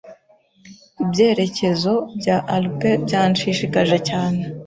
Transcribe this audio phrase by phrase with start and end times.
[1.03, 4.41] Ibyerekezo bya Alpes byanshishikaje cyane.